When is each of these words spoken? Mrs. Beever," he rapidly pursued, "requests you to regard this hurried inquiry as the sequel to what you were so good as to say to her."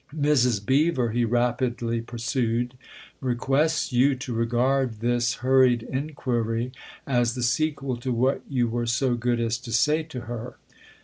Mrs. 0.11 0.65
Beever," 0.65 1.11
he 1.11 1.25
rapidly 1.25 2.01
pursued, 2.01 2.73
"requests 3.19 3.93
you 3.93 4.15
to 4.15 4.33
regard 4.33 4.95
this 4.99 5.35
hurried 5.45 5.83
inquiry 5.83 6.71
as 7.05 7.35
the 7.35 7.43
sequel 7.43 7.95
to 7.97 8.11
what 8.11 8.41
you 8.49 8.67
were 8.67 8.87
so 8.87 9.13
good 9.13 9.39
as 9.39 9.59
to 9.59 9.71
say 9.71 10.01
to 10.01 10.21
her." 10.21 10.55